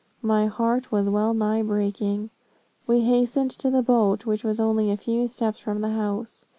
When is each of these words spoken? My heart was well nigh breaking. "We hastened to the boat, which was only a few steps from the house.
My 0.23 0.47
heart 0.47 0.91
was 0.91 1.07
well 1.09 1.35
nigh 1.35 1.61
breaking. 1.61 2.31
"We 2.87 3.01
hastened 3.01 3.51
to 3.51 3.69
the 3.69 3.83
boat, 3.83 4.25
which 4.25 4.43
was 4.43 4.59
only 4.59 4.89
a 4.89 4.97
few 4.97 5.27
steps 5.27 5.59
from 5.59 5.81
the 5.81 5.91
house. 5.91 6.47